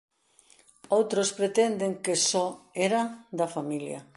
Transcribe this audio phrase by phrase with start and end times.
[0.97, 2.45] Outros pretenden que só
[2.87, 3.01] era
[3.39, 3.99] da familia.